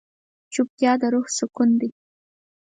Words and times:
چوپتیا، 0.53 0.91
د 1.01 1.03
روح 1.13 1.27
سکون 1.37 1.69
دی. 1.79 1.89